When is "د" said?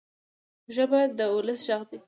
1.17-1.19